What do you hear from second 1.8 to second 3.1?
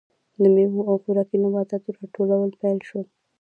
راټولول پیل شول.